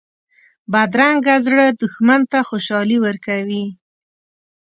بدرنګه 0.71 1.35
زړه 1.45 1.65
دښمن 1.79 2.21
ته 2.31 2.39
خوشحالي 2.49 2.97
ورکوي 3.05 3.65